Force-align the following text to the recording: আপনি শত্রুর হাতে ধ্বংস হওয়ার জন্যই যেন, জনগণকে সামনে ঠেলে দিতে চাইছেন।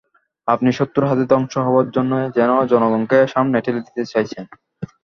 আপনি 0.47 0.69
শত্রুর 0.71 1.09
হাতে 1.09 1.25
ধ্বংস 1.29 1.53
হওয়ার 1.67 1.87
জন্যই 1.91 2.27
যেন, 2.37 2.51
জনগণকে 2.71 3.17
সামনে 3.33 3.57
ঠেলে 3.61 3.81
দিতে 3.85 4.03
চাইছেন। 4.05 4.45